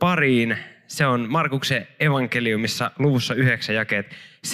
pariin. 0.00 0.58
Se 0.86 1.06
on 1.06 1.26
Markuksen 1.30 1.88
evankeliumissa 2.00 2.90
luvussa 2.98 3.34
9 3.34 3.74
jakeet 3.74 4.16
17-29. 4.46 4.50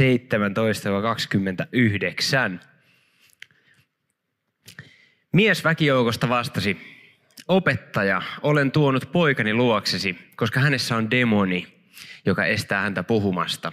Mies 5.32 5.64
väkijoukosta 5.64 6.28
vastasi, 6.28 6.96
opettaja, 7.48 8.22
olen 8.42 8.72
tuonut 8.72 9.12
poikani 9.12 9.54
luoksesi, 9.54 10.18
koska 10.36 10.60
hänessä 10.60 10.96
on 10.96 11.10
demoni, 11.10 11.66
joka 12.26 12.44
estää 12.44 12.82
häntä 12.82 13.02
puhumasta. 13.02 13.72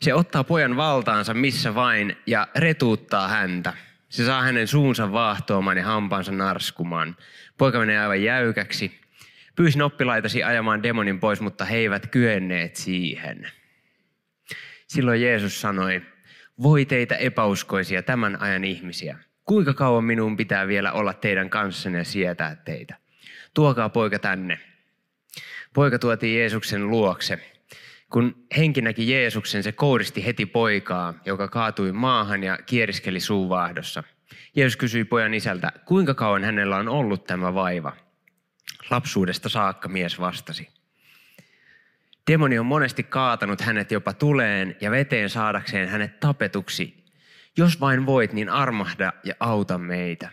Se 0.00 0.14
ottaa 0.14 0.44
pojan 0.44 0.76
valtaansa 0.76 1.34
missä 1.34 1.74
vain 1.74 2.16
ja 2.26 2.48
retuuttaa 2.56 3.28
häntä. 3.28 3.72
Se 4.08 4.26
saa 4.26 4.42
hänen 4.42 4.68
suunsa 4.68 5.12
vaahtoamaan 5.12 5.76
ja 5.76 5.84
hampaansa 5.84 6.32
narskumaan. 6.32 7.16
Poika 7.58 7.78
menee 7.78 7.98
aivan 7.98 8.22
jäykäksi. 8.22 8.99
Pyysin 9.60 9.82
oppilaitasi 9.82 10.42
ajamaan 10.42 10.82
demonin 10.82 11.20
pois, 11.20 11.40
mutta 11.40 11.64
he 11.64 11.76
eivät 11.76 12.06
kyenneet 12.06 12.76
siihen. 12.76 13.50
Silloin 14.86 15.22
Jeesus 15.22 15.60
sanoi, 15.60 16.02
voi 16.62 16.84
teitä 16.84 17.16
epäuskoisia 17.16 18.02
tämän 18.02 18.40
ajan 18.42 18.64
ihmisiä. 18.64 19.18
Kuinka 19.44 19.74
kauan 19.74 20.04
minun 20.04 20.36
pitää 20.36 20.68
vielä 20.68 20.92
olla 20.92 21.12
teidän 21.12 21.50
kanssanne 21.50 21.98
ja 21.98 22.04
sietää 22.04 22.56
teitä? 22.56 22.96
Tuokaa 23.54 23.88
poika 23.88 24.18
tänne. 24.18 24.58
Poika 25.74 25.98
tuotiin 25.98 26.38
Jeesuksen 26.38 26.90
luokse. 26.90 27.38
Kun 28.10 28.46
henki 28.56 28.80
näki 28.80 29.10
Jeesuksen, 29.10 29.62
se 29.62 29.72
kouristi 29.72 30.26
heti 30.26 30.46
poikaa, 30.46 31.14
joka 31.24 31.48
kaatui 31.48 31.92
maahan 31.92 32.42
ja 32.42 32.58
kieriskeli 32.66 33.20
suuvaahdossa. 33.20 34.02
Jeesus 34.56 34.76
kysyi 34.76 35.04
pojan 35.04 35.34
isältä, 35.34 35.72
kuinka 35.84 36.14
kauan 36.14 36.44
hänellä 36.44 36.76
on 36.76 36.88
ollut 36.88 37.26
tämä 37.26 37.54
vaiva. 37.54 38.09
Lapsuudesta 38.90 39.48
saakka 39.48 39.88
mies 39.88 40.20
vastasi. 40.20 40.68
Demoni 42.30 42.58
on 42.58 42.66
monesti 42.66 43.02
kaatanut 43.02 43.60
hänet 43.60 43.90
jopa 43.90 44.12
tuleen 44.12 44.76
ja 44.80 44.90
veteen 44.90 45.30
saadakseen 45.30 45.88
hänet 45.88 46.20
tapetuksi. 46.20 47.04
Jos 47.56 47.80
vain 47.80 48.06
voit, 48.06 48.32
niin 48.32 48.48
armahda 48.48 49.12
ja 49.24 49.34
auta 49.40 49.78
meitä. 49.78 50.30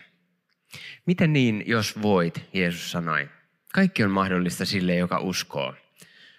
Miten 1.06 1.32
niin, 1.32 1.64
jos 1.66 2.02
voit, 2.02 2.48
Jeesus 2.52 2.90
sanoi. 2.90 3.28
Kaikki 3.74 4.04
on 4.04 4.10
mahdollista 4.10 4.64
sille, 4.64 4.96
joka 4.96 5.18
uskoo. 5.18 5.74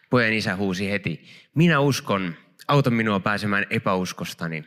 Pojan 0.09 0.33
isä 0.33 0.55
huusi 0.55 0.91
heti, 0.91 1.25
minä 1.55 1.79
uskon, 1.79 2.35
auta 2.67 2.89
minua 2.89 3.19
pääsemään 3.19 3.66
epäuskostani. 3.69 4.63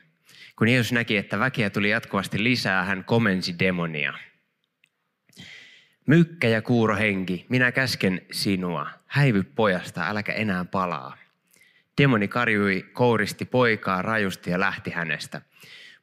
Kun 0.57 0.69
Jeesus 0.69 0.93
näki, 0.93 1.17
että 1.17 1.39
väkeä 1.39 1.71
tuli 1.71 1.91
jatkuvasti 1.91 2.45
lisää, 2.45 2.85
hän 2.85 3.05
komensi 3.05 3.59
demonia. 3.59 4.15
Mykkä 6.07 6.49
ja 6.49 6.63
kuuro 6.63 6.97
henki, 6.97 7.47
minä 7.49 7.73
käsken 7.73 8.21
sinua. 8.33 8.91
Häivy 9.07 9.43
pojasta, 9.43 10.09
äläkä 10.09 10.33
enää 10.33 10.65
palaa. 10.65 11.17
Demoni 11.99 12.29
karjui, 12.29 12.83
kouristi 12.93 13.45
poikaa 13.45 14.03
rajusti 14.03 14.51
ja 14.51 14.61
lähti 14.61 14.91
hänestä. 14.91 15.43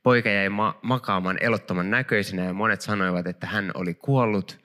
Poika 0.04 0.30
jäi 0.30 0.50
ma- 0.50 0.80
makaamaan 0.82 1.38
elottoman 1.42 1.90
näköisenä 1.90 2.44
ja 2.44 2.54
monet 2.54 2.82
sanoivat, 2.82 3.28
että 3.28 3.48
hän 3.48 3.72
oli 3.74 3.94
kuollut. 3.94 4.60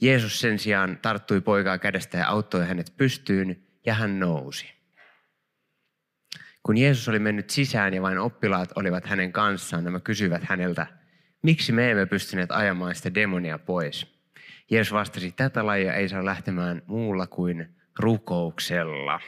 Jeesus 0.00 0.40
sen 0.40 0.58
sijaan 0.58 0.98
tarttui 1.02 1.40
poikaa 1.40 1.78
kädestä 1.78 2.18
ja 2.18 2.28
auttoi 2.28 2.66
hänet 2.66 2.92
pystyyn 2.96 3.62
ja 3.86 3.94
hän 3.94 4.20
nousi. 4.20 4.72
Kun 6.62 6.78
Jeesus 6.78 7.08
oli 7.08 7.18
mennyt 7.18 7.50
sisään 7.50 7.94
ja 7.94 8.02
vain 8.02 8.18
oppilaat 8.18 8.72
olivat 8.74 9.06
hänen 9.06 9.32
kanssaan, 9.32 9.84
nämä 9.84 10.00
kysyivät 10.00 10.44
häneltä, 10.44 10.86
miksi 11.42 11.72
me 11.72 11.90
emme 11.90 12.06
pystyneet 12.06 12.50
ajamaan 12.50 12.94
sitä 12.94 13.14
demonia 13.14 13.58
pois? 13.58 14.15
Jeesus 14.70 14.92
vastasi, 14.92 15.32
tätä 15.32 15.66
lajia 15.66 15.94
ei 15.94 16.08
saa 16.08 16.24
lähtemään 16.24 16.82
muulla 16.86 17.26
kuin 17.26 17.76
rukouksella. 17.98 19.20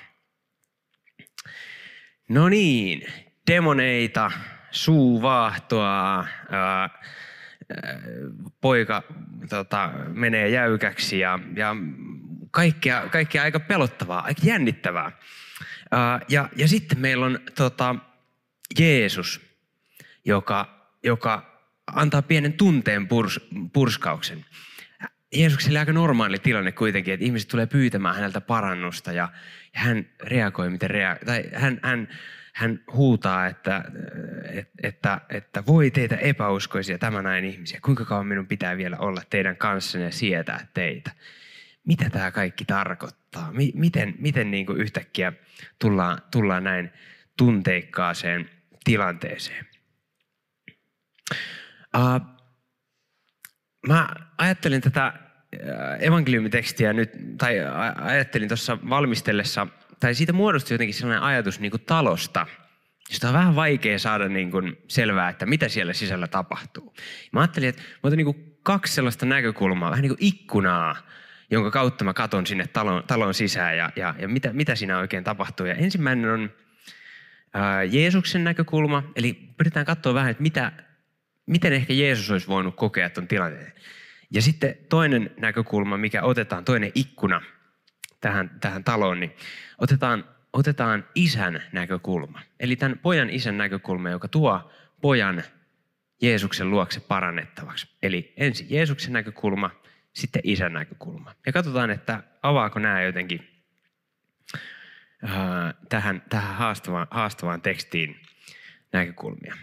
No 2.28 2.49
niin, 2.49 3.12
demoneita, 3.50 4.31
suuvaahtoa, 4.71 6.25
poika 8.60 9.03
tota, 9.49 9.91
menee 10.09 10.49
jäykäksi 10.49 11.19
ja, 11.19 11.38
ja 11.56 11.76
kaikkea, 12.50 13.09
kaikkea 13.09 13.43
aika 13.43 13.60
pelottavaa, 13.60 14.20
aika 14.20 14.43
jännittävää. 14.44 15.12
Ää, 15.91 16.20
ja, 16.28 16.49
ja 16.56 16.69
sitten 16.69 16.99
meillä 16.99 17.26
on 17.26 17.41
tota, 17.55 17.94
Jeesus, 18.78 19.41
joka, 20.25 20.88
joka 21.05 21.62
antaa 21.87 22.22
pienen 22.22 22.53
tunteen 22.53 23.09
purs, 23.09 23.41
purskauksen. 23.72 24.44
Jeesukselle 25.34 25.78
aika 25.78 25.93
normaali 25.93 26.39
tilanne 26.39 26.72
kuitenkin, 26.72 27.15
että 27.15 27.27
ihmiset 27.27 27.49
tulee 27.49 27.66
pyytämään 27.66 28.15
häneltä 28.15 28.41
parannusta 28.41 29.12
ja, 29.12 29.28
ja 29.75 29.81
hän 29.81 30.06
reagoi, 30.22 30.71
miten 30.71 30.91
rea- 30.91 31.25
tai 31.27 31.44
hän, 31.55 31.81
hän, 31.83 32.09
hän 32.53 32.81
huutaa, 32.93 33.47
että, 33.47 33.84
että, 34.83 35.21
että, 35.28 35.67
voi 35.67 35.91
teitä 35.91 36.17
epäuskoisia 36.17 36.99
tämän 36.99 37.27
ajan 37.27 37.44
ihmisiä. 37.44 37.81
Kuinka 37.81 38.05
kauan 38.05 38.27
minun 38.27 38.47
pitää 38.47 38.77
vielä 38.77 38.97
olla 38.99 39.22
teidän 39.31 39.56
kanssanne 39.56 40.05
ja 40.05 40.12
sietää 40.12 40.67
teitä? 40.75 41.11
Mitä 41.84 42.11
tämä 42.11 42.31
kaikki 42.31 42.65
tarkoittaa? 42.65 43.53
Miten, 43.75 44.15
miten 44.19 44.50
niin 44.50 44.67
kuin 44.67 44.81
yhtäkkiä 44.81 45.33
tullaan, 45.78 46.19
tullaan 46.31 46.65
näin 46.65 46.91
tunteikkaaseen 47.37 48.50
tilanteeseen? 48.84 49.67
Uh, 51.97 52.38
Mä 53.88 54.09
ajattelin 54.38 54.81
tätä 54.81 55.06
äh, 55.06 55.12
evankeliumitekstiä 56.00 56.93
nyt, 56.93 57.10
tai 57.38 57.56
ajattelin 58.00 58.49
tuossa 58.49 58.78
valmistellessa, 58.88 59.66
tai 60.00 60.15
siitä 60.15 60.32
muodostui 60.32 60.75
jotenkin 60.75 60.94
sellainen 60.94 61.22
ajatus 61.22 61.60
niin 61.60 61.71
kuin 61.71 61.82
talosta, 61.87 62.47
josta 63.10 63.28
on 63.28 63.34
vähän 63.34 63.56
vaikea 63.56 63.99
saada 63.99 64.28
niin 64.28 64.50
kuin 64.50 64.76
selvää, 64.88 65.28
että 65.28 65.47
mitä 65.47 65.69
siellä 65.69 65.93
sisällä 65.93 66.26
tapahtuu. 66.26 66.94
Mä 67.32 67.41
ajattelin, 67.41 67.69
että 67.69 67.82
mä 67.82 67.99
otan 68.03 68.16
niin 68.16 68.25
kuin 68.25 68.56
kaksi 68.62 68.94
sellaista 68.94 69.26
näkökulmaa, 69.26 69.91
vähän 69.91 70.03
niin 70.03 70.16
kuin 70.16 70.25
ikkunaa, 70.26 70.97
jonka 71.50 71.70
kautta 71.70 72.05
mä 72.05 72.15
katon 72.15 72.47
sinne 72.47 72.66
talon, 72.66 73.05
talon 73.06 73.34
sisään 73.34 73.76
ja, 73.76 73.91
ja, 73.97 74.15
ja 74.19 74.28
mitä, 74.28 74.53
mitä 74.53 74.75
siinä 74.75 74.99
oikein 74.99 75.25
tapahtuu. 75.25 75.66
Ja 75.66 75.75
ensimmäinen 75.75 76.31
on 76.31 76.50
ää, 77.55 77.82
Jeesuksen 77.82 78.44
näkökulma, 78.44 79.03
eli 79.16 79.32
pyritään 79.56 79.87
katsoa 79.87 80.15
vähän, 80.15 80.31
että 80.31 80.43
mitä, 80.43 80.72
miten 81.49 81.73
ehkä 81.73 81.93
Jeesus 81.93 82.31
olisi 82.31 82.47
voinut 82.47 82.77
kokea 82.77 83.11
tuon 83.11 83.29
tilanteen. 83.29 83.73
Ja 84.31 84.43
sitten 84.43 84.75
toinen 84.89 85.31
näkökulma, 85.41 85.97
mikä 85.97 86.23
otetaan, 86.23 86.65
toinen 86.65 86.93
ikkuna 86.95 87.43
tähän, 88.21 88.51
tähän 88.61 88.85
taloon, 88.85 89.21
niin 89.21 89.33
otetaan, 89.79 90.25
otetaan 90.53 91.05
isän 91.15 91.63
näkökulma. 91.73 92.41
Eli 92.61 92.77
tämän 92.77 92.99
pojan 92.99 93.31
isän 93.31 93.59
näkökulma, 93.59 94.11
joka 94.11 94.29
tuo 94.29 94.71
pojan 95.01 95.43
Jeesuksen 96.23 96.71
luokse 96.71 97.01
parannettavaksi. 97.01 97.89
Eli 98.03 98.33
ensin 98.37 98.67
Jeesuksen 98.71 99.13
näkökulma, 99.13 99.71
sitten 100.13 100.43
isän 100.45 100.73
näkökulma. 100.73 101.35
Ja 101.47 101.53
katsotaan, 101.53 101.91
että 101.91 102.23
avaako 102.43 102.79
nämä 102.79 103.03
jotenkin 103.03 103.49
äh, 105.25 105.75
tähän, 105.89 106.23
tähän 106.29 106.55
haastavaan, 106.55 107.06
haastavaan 107.11 107.62
tekstiin 107.62 108.21
näkökulmia. 108.93 109.55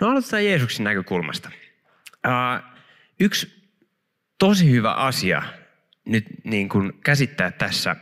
No 0.00 0.08
aloitetaan 0.08 0.44
Jeesuksen 0.44 0.84
näkökulmasta. 0.84 1.50
Yksi 3.20 3.70
tosi 4.38 4.70
hyvä 4.70 4.92
asia 4.92 5.42
nyt 6.04 6.24
niin 6.44 6.68
kuin 6.68 6.92
käsittää 7.04 7.50
tässä 7.50 7.96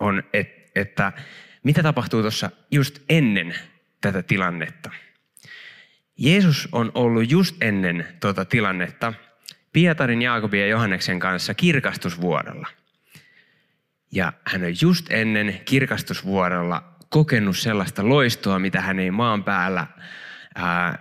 on, 0.00 0.22
et, 0.32 0.70
että 0.74 1.12
mitä 1.62 1.82
tapahtuu 1.82 2.20
tuossa 2.20 2.50
just 2.70 2.98
ennen 3.08 3.54
tätä 4.00 4.22
tilannetta. 4.22 4.90
Jeesus 6.18 6.68
on 6.72 6.92
ollut 6.94 7.30
just 7.30 7.56
ennen 7.62 8.06
tuota 8.20 8.44
tilannetta 8.44 9.12
Pietarin, 9.72 10.22
Jaakobin 10.22 10.60
ja 10.60 10.66
Johanneksen 10.66 11.18
kanssa 11.18 11.54
kirkastusvuorolla. 11.54 12.68
Ja 14.12 14.32
hän 14.46 14.62
on 14.64 14.74
just 14.82 15.06
ennen 15.10 15.60
kirkastusvuorolla 15.64 16.96
kokenut 17.08 17.56
sellaista 17.56 18.08
loistoa, 18.08 18.58
mitä 18.58 18.80
hän 18.80 18.98
ei 18.98 19.10
maan 19.10 19.44
päällä 19.44 19.86
ää, 20.58 20.98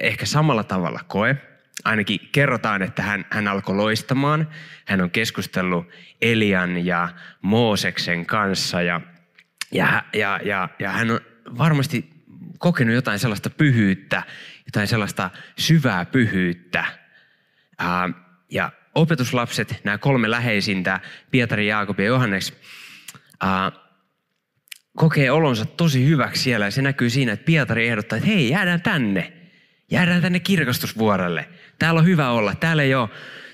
ehkä 0.00 0.26
samalla 0.26 0.64
tavalla 0.64 1.00
koe. 1.08 1.36
ainakin 1.84 2.28
kerrotaan, 2.32 2.82
että 2.82 3.02
hän, 3.02 3.26
hän 3.30 3.48
alkoi 3.48 3.76
loistamaan. 3.76 4.48
Hän 4.84 5.00
on 5.00 5.10
keskustellut 5.10 5.88
Elian 6.22 6.86
ja 6.86 7.08
Mooseksen 7.42 8.26
kanssa 8.26 8.82
ja, 8.82 9.00
ja, 9.72 10.04
ja, 10.12 10.40
ja, 10.44 10.68
ja 10.78 10.90
hän 10.90 11.10
on 11.10 11.20
varmasti 11.58 12.10
kokenut 12.58 12.94
jotain 12.94 13.18
sellaista 13.18 13.50
pyhyyttä, 13.50 14.22
jotain 14.66 14.86
sellaista 14.86 15.30
syvää 15.58 16.04
pyhyyttä. 16.04 16.84
Ja 18.50 18.72
opetuslapset, 18.94 19.80
nämä 19.84 19.98
kolme 19.98 20.30
läheisintä, 20.30 21.00
Pietari, 21.30 21.66
Jaakob 21.66 22.00
ja 22.00 22.06
Johannes, 22.06 22.60
kokee 24.96 25.30
olonsa 25.30 25.64
tosi 25.64 26.06
hyväksi 26.06 26.42
siellä. 26.42 26.66
Ja 26.66 26.70
se 26.70 26.82
näkyy 26.82 27.10
siinä, 27.10 27.32
että 27.32 27.44
Pietari 27.44 27.88
ehdottaa, 27.88 28.16
että 28.16 28.28
hei, 28.28 28.48
jäädään 28.50 28.82
tänne. 28.82 29.32
Jäädään 29.90 30.22
tänne 30.22 30.40
kirkastusvuorelle. 30.40 31.48
Täällä 31.78 32.00
on 32.00 32.06
hyvä 32.06 32.30
olla. 32.30 32.54
Täällä 32.54 32.82
ei 32.82 32.94
ole, 32.94 33.08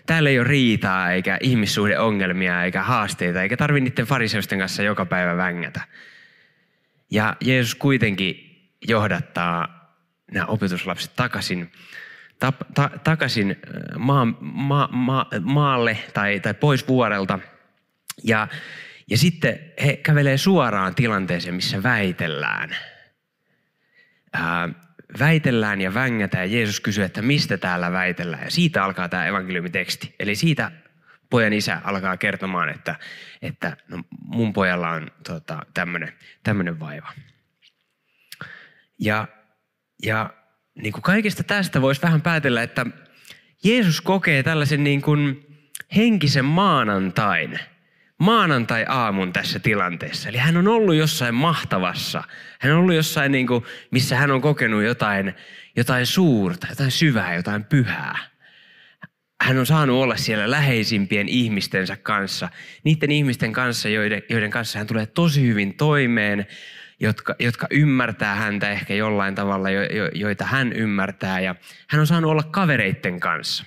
täällä 0.06 0.31
ei 0.31 0.38
ole 0.38 0.48
riitaa, 0.48 1.12
eikä 1.12 1.38
ihmissuhdeongelmia, 1.40 2.64
eikä 2.64 2.82
haasteita, 2.82 3.42
eikä 3.42 3.56
tarvitse 3.56 3.90
niiden 3.90 4.06
fariseusten 4.06 4.58
kanssa 4.58 4.82
joka 4.82 5.06
päivä 5.06 5.37
vängätä. 5.37 5.81
Ja 7.10 7.37
Jeesus 7.40 7.75
kuitenkin 7.75 8.50
johdattaa 8.88 9.81
nämä 10.32 10.46
opetuslapset 10.46 11.16
takaisin, 11.16 11.72
ta, 12.38 12.52
ta, 12.75 12.90
takaisin 13.04 13.56
maa, 13.98 14.25
ma, 14.40 14.88
ma, 14.92 15.26
maalle 15.40 15.98
tai, 16.14 16.40
tai 16.40 16.54
pois 16.54 16.88
vuorelta. 16.88 17.38
Ja, 18.25 18.48
ja 19.11 19.19
sitten 19.19 19.73
he 19.85 19.97
kävelee 19.97 20.38
suoraan 20.38 20.94
tilanteeseen, 20.94 21.55
missä 21.55 21.82
väitellään. 21.82 22.76
Ää, 24.32 24.69
väitellään 25.19 25.81
ja 25.81 25.94
vängätään. 25.94 26.52
Jeesus 26.52 26.81
kysyy, 26.81 27.05
että 27.05 27.23
mistä 27.23 27.58
täällä 27.58 27.93
väitellään. 27.93 28.44
Ja 28.44 28.50
siitä 28.50 28.85
alkaa 28.85 29.08
tämä 29.08 29.26
evankeliumiteksti. 29.26 30.14
Eli 30.19 30.35
siitä 30.35 30.73
pojan 31.31 31.52
isä 31.52 31.81
alkaa 31.85 32.17
kertomaan, 32.17 32.69
että, 32.69 32.97
että 33.43 33.76
no, 33.88 34.02
mun 34.25 34.52
pojalla 34.52 34.91
on 34.91 35.11
tota, 35.26 35.67
tämmöinen 36.43 36.81
vaiva. 36.81 37.12
Ja, 38.99 39.29
ja 40.02 40.31
niin 40.75 40.93
kuin 40.93 41.02
kaikesta 41.02 41.43
tästä 41.43 41.82
voisi 41.82 42.02
vähän 42.02 42.23
päätellä, 42.23 42.62
että 42.62 42.87
Jeesus 43.64 44.00
kokee 44.00 44.43
tällaisen 44.43 44.85
niin 44.85 45.02
kuin 45.02 45.47
henkisen 45.97 46.44
maanantain, 46.44 47.58
maanantai-aamun 48.20 49.32
tässä 49.32 49.58
tilanteessa. 49.58 50.28
Eli 50.28 50.38
hän 50.38 50.56
on 50.56 50.69
ollut 50.69 50.94
jossain 50.94 51.34
mahtavassa. 51.34 52.22
Hän 52.61 52.72
on 52.72 52.78
ollut 52.78 52.94
jossain, 52.94 53.32
niin 53.32 53.46
kuin, 53.46 53.64
missä 53.90 54.17
hän 54.17 54.31
on 54.31 54.40
kokenut 54.40 54.82
jotain, 54.82 55.34
jotain 55.76 56.06
suurta, 56.06 56.67
jotain 56.70 56.90
syvää, 56.90 57.34
jotain 57.34 57.64
pyhää. 57.64 58.19
Hän 59.43 59.58
on 59.58 59.67
saanut 59.67 60.02
olla 60.02 60.17
siellä 60.17 60.50
läheisimpien 60.50 61.28
ihmistensä 61.28 61.96
kanssa, 61.96 62.49
niiden 62.84 63.11
ihmisten 63.11 63.52
kanssa, 63.52 63.88
joiden, 63.88 64.23
joiden 64.31 64.50
kanssa 64.50 64.78
hän 64.78 64.87
tulee 64.87 65.06
tosi 65.06 65.46
hyvin 65.46 65.76
toimeen, 65.76 66.46
jotka, 67.00 67.34
jotka 67.38 67.66
ymmärtää 67.70 68.34
häntä 68.34 68.70
ehkä 68.70 68.94
jollain 68.94 69.34
tavalla, 69.34 69.70
jo, 69.70 69.82
jo, 69.82 70.08
joita 70.14 70.44
hän 70.44 70.73
ymmärtää. 70.73 71.40
Ja 71.40 71.55
hän 71.88 72.00
on 72.00 72.06
saanut 72.06 72.31
olla 72.31 72.43
kavereitten 72.43 73.20
kanssa. 73.20 73.64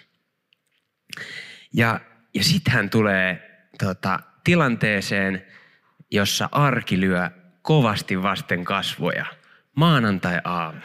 Ja, 1.74 2.00
ja 2.34 2.44
sitten 2.44 2.74
hän 2.74 2.90
tulee 2.90 3.50
tota, 3.80 4.20
tilanteeseen, 4.44 5.46
jossa 6.12 6.50
arki 6.52 7.00
lyö 7.00 7.30
kovasti 7.62 8.22
vasten 8.24 8.64
kasvoja. 8.64 9.26
Maanantai-aamu. 9.76 10.80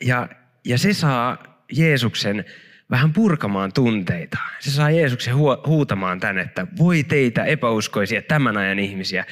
Ja, 0.00 0.28
ja 0.64 0.78
se 0.78 0.92
saa 0.92 1.42
Jeesuksen 1.72 2.44
vähän 2.90 3.12
purkamaan 3.12 3.72
tunteita. 3.72 4.38
Se 4.58 4.70
saa 4.70 4.90
Jeesuksen 4.90 5.36
huutamaan 5.66 6.20
tänne, 6.20 6.42
että 6.42 6.66
voi 6.78 7.02
teitä 7.02 7.44
epäuskoisia 7.44 8.22
tämän 8.22 8.56
ajan 8.56 8.78
ihmisiä, 8.78 9.24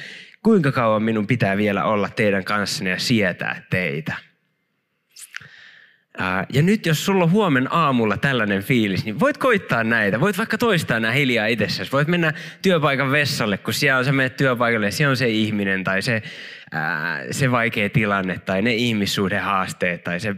kuinka 0.43 0.71
kauan 0.71 1.03
minun 1.03 1.27
pitää 1.27 1.57
vielä 1.57 1.83
olla 1.83 2.09
teidän 2.09 2.43
kanssanne 2.43 2.89
ja 2.89 2.99
sietää 2.99 3.61
teitä. 3.69 4.13
Ja 6.53 6.61
nyt 6.61 6.85
jos 6.85 7.05
sulla 7.05 7.23
on 7.23 7.31
huomen 7.31 7.73
aamulla 7.73 8.17
tällainen 8.17 8.63
fiilis, 8.63 9.05
niin 9.05 9.19
voit 9.19 9.37
koittaa 9.37 9.83
näitä. 9.83 10.19
Voit 10.19 10.37
vaikka 10.37 10.57
toistaa 10.57 10.99
nämä 10.99 11.13
hiljaa 11.13 11.47
itsessäsi. 11.47 11.91
Voit 11.91 12.07
mennä 12.07 12.33
työpaikan 12.61 13.11
vessalle, 13.11 13.57
kun 13.57 13.73
siellä 13.73 13.99
on, 13.99 14.05
sä 14.05 14.11
menet 14.11 14.37
työpaikalle 14.37 14.85
ja 14.85 14.91
siellä 14.91 15.11
on 15.11 15.17
se 15.17 15.29
ihminen 15.29 15.83
tai 15.83 16.01
se, 16.01 16.23
ää, 16.71 17.23
se 17.31 17.51
vaikea 17.51 17.89
tilanne 17.89 18.39
tai 18.39 18.61
ne 18.61 18.73
ihmissuhdehaasteet 18.73 20.03
tai 20.03 20.19
se, 20.19 20.35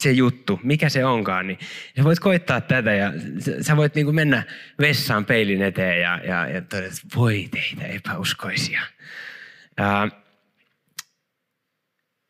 se 0.00 0.10
juttu, 0.10 0.60
mikä 0.62 0.88
se 0.88 1.04
onkaan. 1.04 1.46
Niin 1.46 1.58
sä 1.96 2.04
voit 2.04 2.20
koittaa 2.20 2.60
tätä 2.60 2.94
ja 2.94 3.12
sä 3.60 3.76
voit 3.76 3.94
niin 3.94 4.14
mennä 4.14 4.42
vessaan 4.80 5.24
peilin 5.24 5.62
eteen 5.62 6.00
ja, 6.00 6.20
ja, 6.24 6.48
ja 6.48 6.60
todeta, 6.60 6.94
voi 7.16 7.48
teitä 7.50 7.86
epäuskoisia. 7.86 8.80
Ää, 9.78 10.08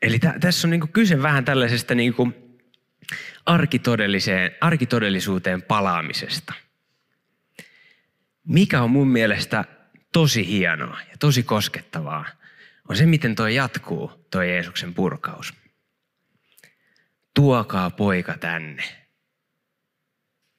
eli 0.03 0.19
t- 0.19 0.41
tässä 0.41 0.67
on 0.67 0.71
niinku 0.71 0.87
kyse 0.93 1.23
vähän 1.23 1.45
tällaisesta 1.45 1.95
niinku 1.95 2.50
arkitodelliseen, 3.47 4.51
arkitodellisuuteen 4.61 5.63
palaamisesta. 5.63 6.55
Mikä 8.49 8.83
on 8.83 8.91
mun 8.91 9.09
mielestä 9.09 9.65
tosi 10.13 10.47
hienoa 10.47 10.99
ja 11.11 11.17
tosi 11.19 11.43
koskettavaa, 11.43 12.27
on 12.89 12.97
se, 12.97 13.07
miten 13.07 13.35
tuo 13.35 13.47
jatkuu, 13.47 14.27
tuo 14.31 14.43
Jeesuksen 14.43 14.95
purkaus. 14.95 15.55
Tuokaa 17.35 17.91
poika 17.91 18.39
tänne. 18.39 18.83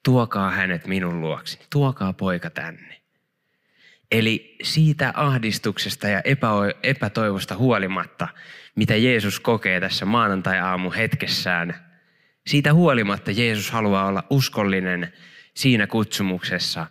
Tuokaa 0.06 0.52
hänet 0.52 0.88
minun 0.88 1.22
luokseni. 1.22 1.66
Tuokaa 1.70 2.14
poika 2.14 2.50
tänne. 2.50 3.02
Eli 4.12 4.56
siitä 4.64 5.14
ahdistuksesta 5.16 6.08
ja 6.08 6.22
epätoivosta 6.84 7.56
huolimatta, 7.56 8.28
mitä 8.76 8.96
Jeesus 8.96 9.40
kokee 9.40 9.80
tässä 9.80 10.06
maanantai-aamu 10.06 10.92
hetkessään, 10.92 11.91
siitä 12.48 12.74
huolimatta 12.74 13.32
Jeesus 13.32 13.72
haluaa 13.72 14.06
olla 14.06 14.24
uskollinen 14.30 15.14
siinä 15.54 15.88
kutsumuksessa, 15.88 16.88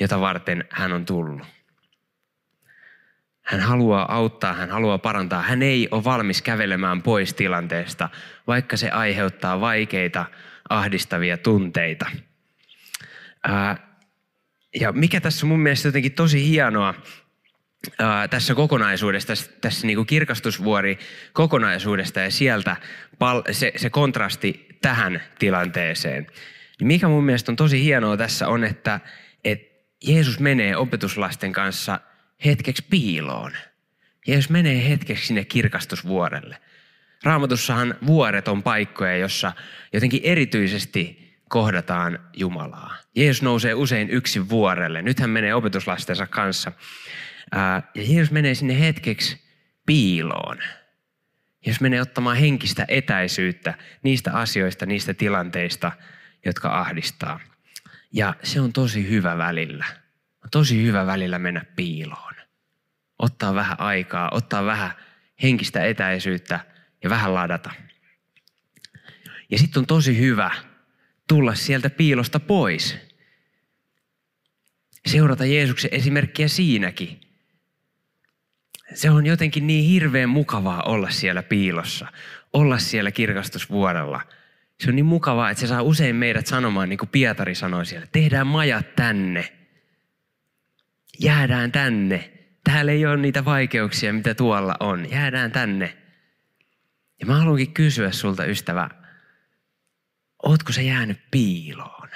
jota 0.00 0.20
varten 0.20 0.64
hän 0.70 0.92
on 0.92 1.04
tullut. 1.04 1.46
Hän 3.42 3.60
haluaa 3.60 4.14
auttaa, 4.14 4.52
hän 4.52 4.70
haluaa 4.70 4.98
parantaa. 4.98 5.42
Hän 5.42 5.62
ei 5.62 5.88
ole 5.90 6.04
valmis 6.04 6.42
kävelemään 6.42 7.02
pois 7.02 7.34
tilanteesta, 7.34 8.08
vaikka 8.46 8.76
se 8.76 8.90
aiheuttaa 8.90 9.60
vaikeita, 9.60 10.24
ahdistavia 10.68 11.38
tunteita. 11.38 12.06
Ja 14.80 14.92
mikä 14.92 15.20
tässä 15.20 15.46
mun 15.46 15.60
mielestä 15.60 15.88
jotenkin 15.88 16.12
tosi 16.12 16.48
hienoa 16.48 16.94
tässä 18.30 18.54
kokonaisuudessa, 18.54 19.26
tässä, 19.26 19.50
tässä 19.60 19.86
niin 19.86 20.06
kirkastusvuori 20.06 20.98
kokonaisuudesta 21.32 22.20
ja 22.20 22.30
sieltä 22.30 22.76
pal- 23.18 23.42
se, 23.50 23.72
se 23.76 23.90
kontrasti 23.90 24.66
tähän 24.82 25.22
tilanteeseen. 25.38 26.26
Niin 26.78 26.86
mikä 26.86 27.08
mun 27.08 27.24
mielestä 27.24 27.52
on 27.52 27.56
tosi 27.56 27.84
hienoa 27.84 28.16
tässä 28.16 28.48
on, 28.48 28.64
että, 28.64 29.00
että 29.44 29.72
Jeesus 30.04 30.40
menee 30.40 30.76
opetuslasten 30.76 31.52
kanssa 31.52 32.00
hetkeksi 32.44 32.84
piiloon. 32.90 33.52
Jeesus 34.26 34.50
menee 34.50 34.88
hetkeksi 34.88 35.26
sinne 35.26 35.44
kirkastusvuorelle. 35.44 36.56
Raamatussahan 37.24 37.94
vuoret 38.06 38.48
on 38.48 38.62
paikkoja, 38.62 39.16
jossa 39.16 39.52
jotenkin 39.92 40.20
erityisesti 40.24 41.22
kohdataan 41.48 42.18
Jumalaa. 42.36 42.96
Jeesus 43.16 43.42
nousee 43.42 43.74
usein 43.74 44.10
yksin 44.10 44.48
vuorelle. 44.48 45.02
Nyt 45.02 45.18
hän 45.18 45.30
menee 45.30 45.54
opetuslastensa 45.54 46.26
kanssa. 46.26 46.72
Ja 47.52 47.82
Jeesus 47.94 48.30
menee 48.30 48.54
sinne 48.54 48.80
hetkeksi 48.80 49.40
piiloon. 49.86 50.58
Jeesus 51.66 51.80
menee 51.80 52.00
ottamaan 52.00 52.36
henkistä 52.36 52.84
etäisyyttä 52.88 53.74
niistä 54.02 54.32
asioista, 54.32 54.86
niistä 54.86 55.14
tilanteista, 55.14 55.92
jotka 56.44 56.80
ahdistaa. 56.80 57.40
Ja 58.12 58.34
se 58.42 58.60
on 58.60 58.72
tosi 58.72 59.08
hyvä 59.08 59.38
välillä. 59.38 59.84
On 60.44 60.50
tosi 60.50 60.82
hyvä 60.82 61.06
välillä 61.06 61.38
mennä 61.38 61.64
piiloon. 61.76 62.34
Ottaa 63.18 63.54
vähän 63.54 63.80
aikaa, 63.80 64.28
ottaa 64.32 64.64
vähän 64.64 64.90
henkistä 65.42 65.84
etäisyyttä 65.84 66.60
ja 67.04 67.10
vähän 67.10 67.34
ladata. 67.34 67.70
Ja 69.50 69.58
sitten 69.58 69.80
on 69.80 69.86
tosi 69.86 70.18
hyvä 70.18 70.50
tulla 71.28 71.54
sieltä 71.54 71.90
piilosta 71.90 72.40
pois. 72.40 72.98
Seurata 75.06 75.46
Jeesuksen 75.46 75.90
esimerkkiä 75.94 76.48
siinäkin. 76.48 77.21
Se 78.94 79.10
on 79.10 79.26
jotenkin 79.26 79.66
niin 79.66 79.84
hirveän 79.84 80.28
mukavaa 80.28 80.82
olla 80.82 81.10
siellä 81.10 81.42
piilossa, 81.42 82.06
olla 82.52 82.78
siellä 82.78 83.10
kirkastusvuorella. 83.10 84.20
Se 84.80 84.88
on 84.88 84.96
niin 84.96 85.06
mukavaa, 85.06 85.50
että 85.50 85.60
se 85.60 85.66
saa 85.66 85.82
usein 85.82 86.16
meidät 86.16 86.46
sanomaan, 86.46 86.88
niin 86.88 86.98
kuin 86.98 87.08
Pietari 87.08 87.54
sanoi 87.54 87.86
siellä, 87.86 88.06
tehdään 88.12 88.46
majat 88.46 88.94
tänne. 88.96 89.52
Jäädään 91.20 91.72
tänne. 91.72 92.32
Täällä 92.64 92.92
ei 92.92 93.06
ole 93.06 93.16
niitä 93.16 93.44
vaikeuksia, 93.44 94.12
mitä 94.12 94.34
tuolla 94.34 94.76
on. 94.80 95.10
Jäädään 95.10 95.52
tänne. 95.52 95.96
Ja 97.20 97.26
mä 97.26 97.38
haluankin 97.38 97.74
kysyä 97.74 98.12
sulta, 98.12 98.44
ystävä, 98.44 98.90
Ootko 100.42 100.72
sä 100.72 100.82
jäänyt 100.82 101.20
piiloon? 101.30 102.08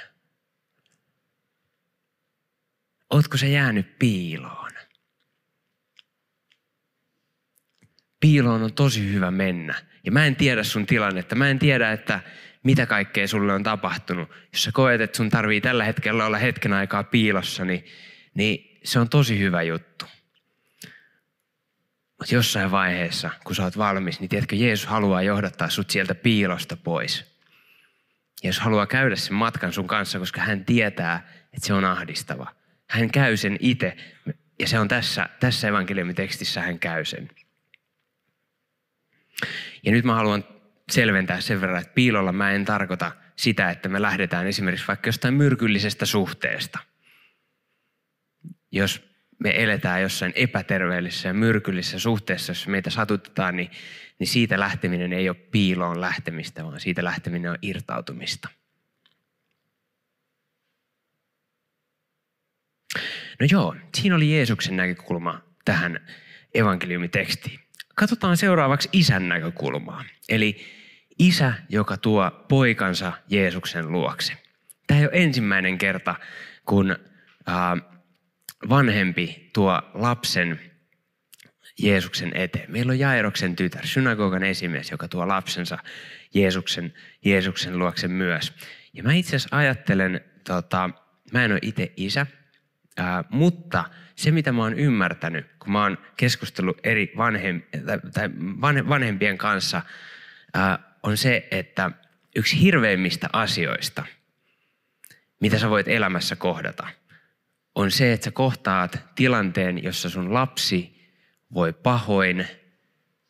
Ootko 3.10 3.36
sä 3.36 3.46
jäänyt 3.46 3.98
piiloon? 3.98 4.65
Piiloon 8.26 8.62
on 8.62 8.72
tosi 8.72 9.12
hyvä 9.12 9.30
mennä. 9.30 9.74
Ja 10.04 10.12
mä 10.12 10.26
en 10.26 10.36
tiedä 10.36 10.62
sun 10.62 10.86
tilannetta. 10.86 11.34
Mä 11.34 11.48
en 11.48 11.58
tiedä, 11.58 11.92
että 11.92 12.20
mitä 12.62 12.86
kaikkea 12.86 13.28
sulle 13.28 13.52
on 13.52 13.62
tapahtunut. 13.62 14.30
Jos 14.52 14.64
sä 14.64 14.70
koet, 14.72 15.00
että 15.00 15.16
sun 15.16 15.30
tarvii 15.30 15.60
tällä 15.60 15.84
hetkellä 15.84 16.26
olla 16.26 16.38
hetken 16.38 16.72
aikaa 16.72 17.04
piilossa, 17.04 17.64
niin, 17.64 17.84
niin 18.34 18.78
se 18.84 18.98
on 18.98 19.08
tosi 19.08 19.38
hyvä 19.38 19.62
juttu. 19.62 20.04
Mutta 22.18 22.34
jossain 22.34 22.70
vaiheessa, 22.70 23.30
kun 23.44 23.56
sä 23.56 23.64
oot 23.64 23.78
valmis, 23.78 24.20
niin 24.20 24.28
tiedätkö, 24.28 24.56
Jeesus 24.56 24.86
haluaa 24.86 25.22
johdattaa 25.22 25.70
sut 25.70 25.90
sieltä 25.90 26.14
piilosta 26.14 26.76
pois. 26.76 27.24
Jeesus 28.42 28.62
haluaa 28.62 28.86
käydä 28.86 29.16
sen 29.16 29.34
matkan 29.34 29.72
sun 29.72 29.86
kanssa, 29.86 30.18
koska 30.18 30.40
hän 30.40 30.64
tietää, 30.64 31.28
että 31.52 31.66
se 31.66 31.74
on 31.74 31.84
ahdistava. 31.84 32.54
Hän 32.90 33.10
käy 33.10 33.36
sen 33.36 33.56
itse, 33.60 33.96
ja 34.58 34.68
se 34.68 34.78
on 34.78 34.88
tässä, 34.88 35.28
tässä 35.40 35.68
evankeliumitekstissä 35.68 36.62
hän 36.62 36.78
käy 36.78 37.04
sen. 37.04 37.30
Ja 39.82 39.92
nyt 39.92 40.04
mä 40.04 40.14
haluan 40.14 40.44
selventää 40.90 41.40
sen 41.40 41.60
verran, 41.60 41.80
että 41.80 41.94
piilolla 41.94 42.32
mä 42.32 42.50
en 42.50 42.64
tarkoita 42.64 43.12
sitä, 43.36 43.70
että 43.70 43.88
me 43.88 44.02
lähdetään 44.02 44.46
esimerkiksi 44.46 44.86
vaikka 44.88 45.08
jostain 45.08 45.34
myrkyllisestä 45.34 46.06
suhteesta. 46.06 46.78
Jos 48.72 49.08
me 49.38 49.62
eletään 49.62 50.02
jossain 50.02 50.32
epäterveellisessä 50.34 51.28
ja 51.28 51.34
myrkyllisessä 51.34 51.98
suhteessa, 51.98 52.50
jos 52.50 52.68
meitä 52.68 52.90
satutetaan, 52.90 53.56
niin, 53.56 53.70
niin 54.18 54.28
siitä 54.28 54.60
lähteminen 54.60 55.12
ei 55.12 55.28
ole 55.28 55.36
piiloon 55.36 56.00
lähtemistä, 56.00 56.64
vaan 56.64 56.80
siitä 56.80 57.04
lähteminen 57.04 57.50
on 57.50 57.58
irtautumista. 57.62 58.48
No 63.40 63.46
joo, 63.50 63.76
siinä 63.94 64.16
oli 64.16 64.32
Jeesuksen 64.32 64.76
näkökulma 64.76 65.42
tähän 65.64 66.06
evankeliumitekstiin. 66.54 67.65
Katsotaan 67.98 68.36
seuraavaksi 68.36 68.88
isän 68.92 69.28
näkökulmaa. 69.28 70.04
Eli 70.28 70.66
isä, 71.18 71.52
joka 71.68 71.96
tuo 71.96 72.30
poikansa 72.48 73.12
Jeesuksen 73.28 73.92
luokse. 73.92 74.32
Tämä 74.86 75.00
ei 75.00 75.06
ole 75.06 75.12
ensimmäinen 75.12 75.78
kerta, 75.78 76.14
kun 76.66 76.96
vanhempi 78.68 79.50
tuo 79.54 79.82
lapsen 79.94 80.60
Jeesuksen 81.78 82.32
eteen. 82.34 82.70
Meillä 82.70 82.90
on 82.90 82.98
Jairoksen 82.98 83.56
tytär, 83.56 83.86
synagogan 83.86 84.42
esimies, 84.42 84.90
joka 84.90 85.08
tuo 85.08 85.28
lapsensa 85.28 85.78
Jeesuksen, 86.34 86.94
Jeesuksen 87.24 87.78
luokse 87.78 88.08
myös. 88.08 88.52
Ja 88.92 89.02
mä 89.02 89.12
itse 89.12 89.36
asiassa 89.36 89.56
ajattelen, 89.56 90.20
tota, 90.46 90.90
mä 91.32 91.44
en 91.44 91.52
ole 91.52 91.58
itse 91.62 91.92
isä, 91.96 92.26
ää, 92.96 93.24
mutta 93.30 93.84
se 94.16 94.30
mitä 94.30 94.52
mä 94.52 94.62
oon 94.62 94.74
ymmärtänyt, 94.74 95.46
kun 95.58 95.72
mä 95.72 95.82
oon 95.82 95.98
keskustellut 96.16 96.78
eri 96.84 97.12
vanhem, 97.16 97.62
tai 98.14 98.30
vanhempien 98.88 99.38
kanssa, 99.38 99.82
on 101.02 101.16
se, 101.16 101.48
että 101.50 101.90
yksi 102.36 102.60
hirveimmistä 102.60 103.28
asioista, 103.32 104.06
mitä 105.40 105.58
sä 105.58 105.70
voit 105.70 105.88
elämässä 105.88 106.36
kohdata– 106.36 106.86
on 107.76 107.90
se, 107.90 108.12
että 108.12 108.24
sä 108.24 108.30
kohtaat 108.30 108.98
tilanteen, 109.14 109.82
jossa 109.82 110.10
sun 110.10 110.34
lapsi 110.34 111.10
voi 111.54 111.72
pahoin 111.72 112.48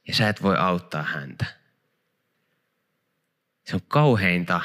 ja 0.08 0.14
sä 0.14 0.28
et 0.28 0.42
voi 0.42 0.56
auttaa 0.56 1.02
häntä. 1.02 1.44
Se 3.64 3.76
on 3.76 3.82
kauheinta, 3.88 4.60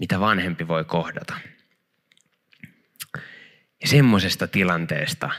mitä 0.00 0.20
vanhempi 0.20 0.68
voi 0.68 0.84
kohdata. 0.84 1.34
Ja 3.82 3.88
semmoisesta 3.88 4.46
tilanteesta 4.46 5.30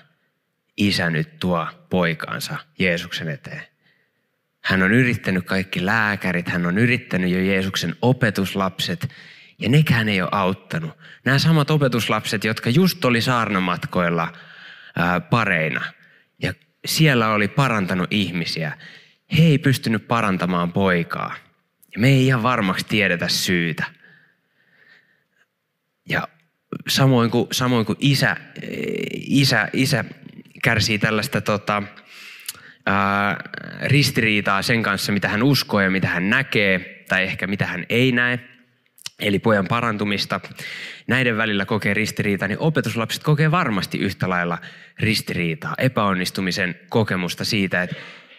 isä 0.77 1.09
nyt 1.09 1.39
tuo 1.39 1.67
poikaansa 1.89 2.57
Jeesuksen 2.79 3.29
eteen. 3.29 3.63
Hän 4.61 4.83
on 4.83 4.91
yrittänyt 4.91 5.45
kaikki 5.45 5.85
lääkärit, 5.85 6.47
hän 6.47 6.65
on 6.65 6.77
yrittänyt 6.77 7.31
jo 7.31 7.39
Jeesuksen 7.39 7.95
opetuslapset 8.01 9.09
ja 9.59 9.69
nekään 9.69 10.09
ei 10.09 10.21
ole 10.21 10.29
auttanut. 10.31 10.97
Nämä 11.25 11.39
samat 11.39 11.71
opetuslapset, 11.71 12.43
jotka 12.43 12.69
just 12.69 13.05
oli 13.05 13.21
saarnamatkoilla 13.21 14.33
ää, 14.95 15.19
pareina 15.19 15.81
ja 16.41 16.53
siellä 16.85 17.29
oli 17.29 17.47
parantanut 17.47 18.13
ihmisiä, 18.13 18.77
he 19.37 19.43
ei 19.43 19.57
pystynyt 19.57 20.07
parantamaan 20.07 20.73
poikaa. 20.73 21.35
Ja 21.93 21.99
me 21.99 22.07
ei 22.07 22.27
ihan 22.27 22.43
varmaksi 22.43 22.85
tiedetä 22.85 23.27
syytä. 23.27 23.83
Ja 26.09 26.27
samoin 26.87 27.31
kuin, 27.31 27.47
samoin 27.51 27.85
kuin 27.85 27.97
isä, 27.99 28.37
isä, 29.13 29.69
isä 29.73 30.05
kärsii 30.63 30.99
tällaista 30.99 31.41
tota, 31.41 31.83
ää, 32.85 33.43
ristiriitaa 33.83 34.61
sen 34.61 34.83
kanssa, 34.83 35.11
mitä 35.11 35.29
hän 35.29 35.43
uskoo 35.43 35.81
ja 35.81 35.91
mitä 35.91 36.07
hän 36.07 36.29
näkee, 36.29 37.03
tai 37.09 37.23
ehkä 37.23 37.47
mitä 37.47 37.65
hän 37.65 37.85
ei 37.89 38.11
näe– 38.11 38.39
eli 39.21 39.39
pojan 39.39 39.67
parantumista, 39.67 40.39
näiden 41.07 41.37
välillä 41.37 41.65
kokee 41.65 41.93
ristiriitaa, 41.93 42.47
niin 42.47 42.59
opetuslapset 42.59 43.23
kokee 43.23 43.51
varmasti 43.51 43.97
yhtä 43.97 44.29
lailla 44.29 44.57
ristiriitaa, 44.99 45.75
epäonnistumisen 45.77 46.79
kokemusta 46.89 47.45
siitä, 47.45 47.83
että, 47.83 47.95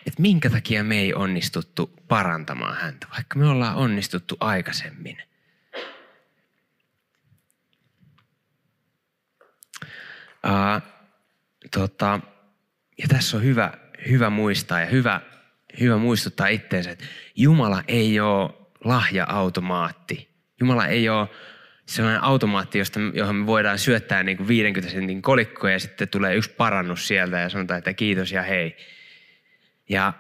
että 0.07 0.23
minkä 0.23 0.51
takia 0.51 0.85
me 0.85 0.99
ei 0.99 1.15
onnistuttu 1.15 1.93
parantamaan 2.09 2.77
häntä, 2.77 3.07
vaikka 3.13 3.39
me 3.39 3.47
ollaan 3.47 3.77
onnistuttu 3.77 4.37
aikaisemmin. 4.41 5.23
Uh, 10.47 10.83
tota, 11.71 12.21
ja 12.99 13.09
tässä 13.09 13.37
on 13.37 13.43
hyvä, 13.43 13.73
hyvä 14.09 14.31
muistaa 14.31 14.81
ja 14.81 14.87
hyvä, 14.87 15.21
hyvä 15.81 15.97
muistuttaa 15.97 16.47
itseensä, 16.47 16.91
että 16.91 17.05
Jumala 17.37 17.83
ei 17.89 18.21
ole 18.21 18.51
lahja-automaatti– 18.85 20.29
Jumala 20.63 20.87
ei 20.87 21.09
ole 21.09 21.29
sellainen 21.87 22.23
automaatti, 22.23 22.79
josta, 22.79 23.01
johon 23.15 23.37
me 23.37 23.47
voidaan 23.47 23.79
syöttää 23.79 24.23
niin 24.23 24.37
kuin 24.37 24.49
50 24.49 24.93
sentin 24.93 25.23
kolikkoja 25.23 25.73
ja 25.73 25.79
sitten 25.79 26.09
tulee 26.09 26.37
yksi 26.37 26.51
parannus 26.51 27.09
sieltä 27.09 27.39
ja 27.39 27.49
sanotaan, 27.49 27.79
että 27.79 27.95
kiitos 27.95 28.33
ja 28.33 28.43
hei. 28.43 28.77
Ja 29.89 30.13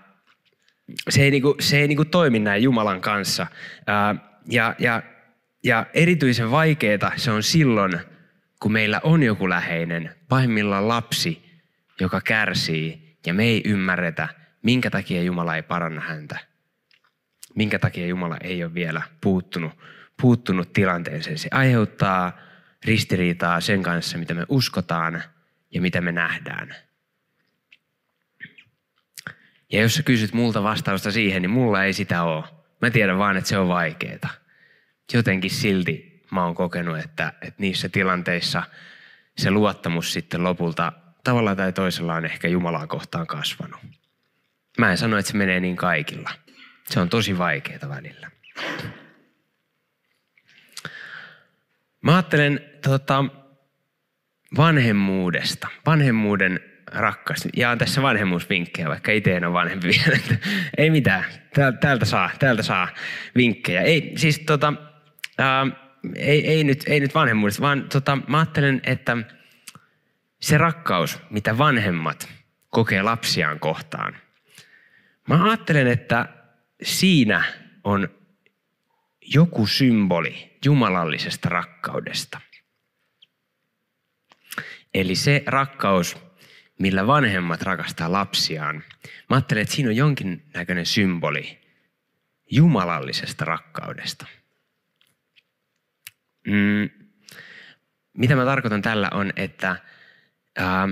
se 1.08 1.22
ei, 1.22 1.30
niin 1.30 1.42
kuin, 1.42 1.54
se 1.60 1.78
ei 1.78 1.88
niin 1.88 1.96
kuin 1.96 2.10
toimi 2.10 2.38
näin 2.38 2.62
Jumalan 2.62 3.00
kanssa. 3.00 3.46
Ja, 4.50 4.74
ja, 4.78 5.02
ja 5.64 5.86
erityisen 5.94 6.50
vaikeaa 6.50 7.12
se 7.16 7.30
on 7.30 7.42
silloin, 7.42 8.00
kun 8.62 8.72
meillä 8.72 9.00
on 9.02 9.22
joku 9.22 9.48
läheinen, 9.48 10.14
pahimmillaan 10.28 10.88
lapsi, 10.88 11.60
joka 12.00 12.20
kärsii 12.20 13.16
ja 13.26 13.34
me 13.34 13.44
ei 13.44 13.62
ymmärretä, 13.64 14.28
minkä 14.62 14.90
takia 14.90 15.22
Jumala 15.22 15.56
ei 15.56 15.62
paranna 15.62 16.00
häntä. 16.00 16.38
Minkä 17.54 17.78
takia 17.78 18.06
Jumala 18.06 18.36
ei 18.40 18.64
ole 18.64 18.74
vielä 18.74 19.02
puuttunut 19.20 19.72
puuttunut 20.20 20.72
tilanteeseen. 20.72 21.38
Se 21.38 21.48
aiheuttaa 21.50 22.38
ristiriitaa 22.84 23.60
sen 23.60 23.82
kanssa, 23.82 24.18
mitä 24.18 24.34
me 24.34 24.46
uskotaan 24.48 25.22
ja 25.74 25.80
mitä 25.80 26.00
me 26.00 26.12
nähdään. 26.12 26.74
Ja 29.72 29.80
jos 29.80 29.94
sä 29.94 30.02
kysyt 30.02 30.32
multa 30.32 30.62
vastausta 30.62 31.12
siihen, 31.12 31.42
niin 31.42 31.50
mulla 31.50 31.84
ei 31.84 31.92
sitä 31.92 32.22
ole. 32.22 32.44
Mä 32.82 32.90
tiedän 32.90 33.18
vaan, 33.18 33.36
että 33.36 33.48
se 33.48 33.58
on 33.58 33.68
vaikeaa. 33.68 34.30
Jotenkin 35.12 35.50
silti 35.50 36.11
mä 36.32 36.44
oon 36.44 36.54
kokenut, 36.54 36.98
että, 36.98 37.32
että 37.42 37.62
niissä 37.62 37.88
tilanteissa 37.88 38.62
se 39.36 39.50
luottamus 39.50 40.12
sitten 40.12 40.44
lopulta 40.44 40.92
tavalla 41.24 41.56
tai 41.56 41.72
toisella 41.72 42.14
on 42.14 42.24
ehkä 42.24 42.48
Jumalaa 42.48 42.86
kohtaan 42.86 43.26
kasvanut. 43.26 43.80
Mä 44.78 44.90
en 44.90 44.98
sano, 44.98 45.18
että 45.18 45.32
se 45.32 45.38
menee 45.38 45.60
niin 45.60 45.76
kaikilla. 45.76 46.30
Se 46.84 47.00
on 47.00 47.08
tosi 47.08 47.38
vaikeaa 47.38 47.88
välillä. 47.88 48.30
Mä 52.02 52.12
ajattelen 52.12 52.60
tota, 52.82 53.24
vanhemmuudesta, 54.56 55.68
vanhemmuuden 55.86 56.60
rakkaus. 56.86 57.48
Jaan 57.56 57.78
tässä 57.78 58.02
vanhemmuusvinkkejä, 58.02 58.88
vaikka 58.88 59.12
itse 59.12 59.36
en 59.36 59.44
ole 59.44 59.52
vanhempi 59.52 59.88
vielä. 59.88 60.18
Ei 60.78 60.90
mitään, 60.90 61.24
täältä 61.80 62.04
saa, 62.04 62.30
täältä 62.38 62.62
saa 62.62 62.88
vinkkejä. 63.36 63.80
Ei, 63.80 64.12
siis 64.16 64.38
tota, 64.38 64.72
ää, 65.38 65.66
ei, 66.16 66.46
ei, 66.46 66.64
nyt, 66.64 66.84
ei 66.86 67.00
nyt 67.00 67.14
vanhemmuudesta, 67.14 67.62
vaan 67.62 67.88
tota, 67.88 68.18
mä 68.28 68.38
ajattelen, 68.38 68.80
että 68.84 69.16
se 70.40 70.58
rakkaus, 70.58 71.18
mitä 71.30 71.58
vanhemmat 71.58 72.28
kokee 72.70 73.02
lapsiaan 73.02 73.60
kohtaan. 73.60 74.16
Mä 75.28 75.44
ajattelen, 75.44 75.86
että 75.86 76.28
siinä 76.82 77.44
on 77.84 78.08
joku 79.20 79.66
symboli 79.66 80.58
jumalallisesta 80.64 81.48
rakkaudesta. 81.48 82.40
Eli 84.94 85.16
se 85.16 85.42
rakkaus, 85.46 86.16
millä 86.78 87.06
vanhemmat 87.06 87.62
rakastaa 87.62 88.12
lapsiaan. 88.12 88.84
Mä 89.30 89.36
ajattelen, 89.36 89.62
että 89.62 89.74
siinä 89.74 89.88
on 89.88 89.96
jonkinnäköinen 89.96 90.86
symboli 90.86 91.60
jumalallisesta 92.50 93.44
rakkaudesta. 93.44 94.26
Mm, 96.46 96.90
mitä 98.12 98.36
mä 98.36 98.44
tarkoitan 98.44 98.82
tällä 98.82 99.10
on, 99.12 99.32
että 99.36 99.76
ää, 100.58 100.88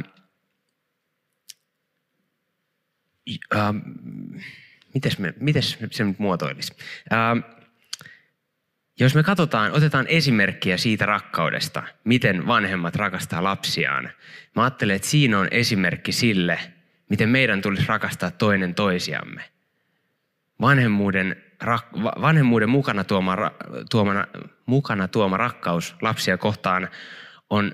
ää, 3.55 3.75
mites, 4.95 5.19
me, 5.19 5.35
mites 5.41 5.79
se 5.91 6.05
nyt 6.05 6.19
muotoilisi? 6.19 6.75
Ää, 7.11 7.37
jos 9.01 9.15
me 9.15 9.23
katsotaan, 9.23 9.73
otetaan 9.73 10.07
esimerkkiä 10.07 10.77
siitä 10.77 11.07
rakkaudesta, 11.07 11.83
miten 12.05 12.47
vanhemmat 12.47 12.97
rakastaa 12.97 13.45
lapsiaan. 13.45 14.11
Mä 14.57 14.63
ajattelen, 14.63 14.97
että 14.97 15.09
siinä 15.09 15.39
on 15.39 15.49
esimerkki 15.51 16.13
sille, 16.13 16.59
miten 17.09 17.29
meidän 17.29 17.63
tulisi 17.63 17.87
rakastaa 17.87 18.31
toinen 18.31 18.75
toisiamme. 18.75 19.45
Vanhemmuuden, 20.61 21.37
rak, 21.61 21.87
vanhemmuuden 21.95 22.71
mukana, 22.71 23.05
tuoma, 23.05 23.37
tuomana, 23.91 24.27
mukana 24.67 25.09
tuoma 25.09 25.37
rakkaus 25.37 25.97
lapsia 26.03 26.39
kohtaan 26.39 26.89
on 27.51 27.73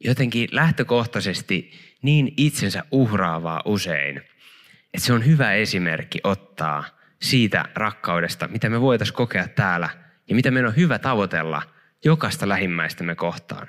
jotenkin 0.00 0.48
lähtökohtaisesti 0.52 1.72
niin 2.02 2.34
itsensä 2.36 2.84
uhraavaa 2.90 3.62
usein, 3.64 4.16
että 4.94 5.06
se 5.06 5.12
on 5.12 5.26
hyvä 5.26 5.52
esimerkki 5.52 6.20
ottaa 6.24 6.84
siitä 7.22 7.64
rakkaudesta, 7.74 8.48
mitä 8.48 8.70
me 8.70 8.80
voitaisiin 8.80 9.16
kokea 9.16 9.48
täällä– 9.48 9.88
ja 10.28 10.34
mitä 10.34 10.50
meidän 10.50 10.68
on 10.68 10.76
hyvä 10.76 10.98
tavoitella 10.98 11.62
jokaista 12.04 12.48
lähimmäistämme 12.48 13.14
kohtaan. 13.14 13.68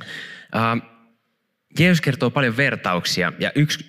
Uh, 0.00 0.82
Jeesus 1.78 2.00
kertoo 2.00 2.30
paljon 2.30 2.56
vertauksia 2.56 3.32
ja 3.38 3.52
yksi 3.54 3.86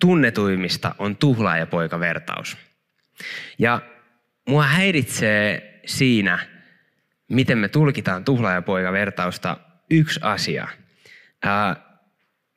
tunnetuimmista 0.00 0.94
on 0.98 1.16
tuhlaajapoika-vertaus. 1.16 2.56
Ja 3.58 3.80
mua 4.48 4.62
häiritsee 4.62 5.80
siinä, 5.86 6.38
miten 7.28 7.58
me 7.58 7.68
tulkitaan 7.68 8.24
tuhlaajapoika-vertausta 8.24 9.56
yksi 9.90 10.20
asia. 10.22 10.68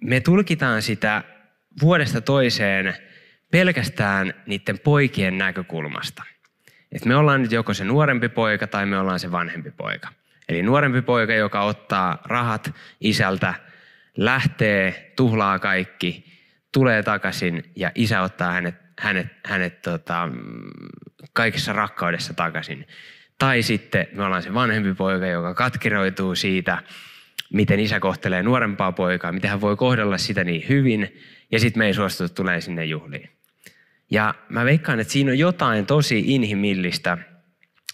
Me 0.02 0.20
tulkitaan 0.20 0.82
sitä 0.82 1.24
vuodesta 1.82 2.22
toiseen 2.22 2.96
pelkästään 3.52 4.34
niiden 4.46 4.80
poikien 4.80 5.38
näkökulmasta– 5.38 6.24
että 6.92 7.08
me 7.08 7.16
ollaan 7.16 7.42
nyt 7.42 7.52
joko 7.52 7.74
se 7.74 7.84
nuorempi 7.84 8.30
poika 8.30 8.68
tai 8.68 8.86
me 8.86 8.98
ollaan 9.00 9.20
se 9.20 9.32
vanhempi 9.32 9.72
poika. 9.72 10.10
Eli 10.50 10.64
nuorempi 10.64 11.02
poika, 11.02 11.34
joka 11.34 11.62
ottaa 11.62 12.22
rahat 12.26 12.74
isältä, 13.02 13.54
lähtee, 14.18 15.14
tuhlaa 15.16 15.60
kaikki, 15.60 16.26
tulee 16.72 17.04
takaisin 17.04 17.72
ja 17.76 17.92
isä 17.96 18.22
ottaa 18.22 18.52
hänet, 18.52 18.76
hänet, 19.02 19.28
hänet 19.46 19.82
tota, 19.82 20.30
kaikessa 21.34 21.74
rakkaudessa 21.74 22.34
takaisin. 22.34 22.88
Tai 23.38 23.62
sitten 23.62 24.08
me 24.14 24.24
ollaan 24.24 24.44
se 24.44 24.54
vanhempi 24.54 24.94
poika, 24.94 25.26
joka 25.28 25.54
katkeroituu 25.54 26.36
siitä, 26.36 26.84
miten 27.54 27.80
isä 27.80 28.00
kohtelee 28.00 28.44
nuorempaa 28.44 28.92
poikaa, 28.92 29.32
miten 29.32 29.50
hän 29.50 29.62
voi 29.62 29.76
kohdella 29.76 30.18
sitä 30.18 30.44
niin 30.44 30.70
hyvin, 30.70 31.18
ja 31.52 31.60
sitten 31.60 31.80
me 31.80 31.86
ei 31.86 31.94
suostu 31.94 32.30
tulee 32.30 32.62
sinne 32.62 32.86
juhliin. 32.86 33.30
Ja 34.12 34.36
mä 34.50 34.66
veikkaan, 34.66 35.00
että 35.00 35.14
siinä 35.14 35.32
on 35.32 35.40
jotain 35.40 35.86
tosi 35.86 36.24
inhimillistä, 36.28 37.18